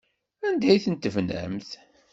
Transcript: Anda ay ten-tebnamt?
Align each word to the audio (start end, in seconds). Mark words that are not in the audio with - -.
Anda 0.47 0.67
ay 0.71 0.81
ten-tebnamt? 0.83 1.69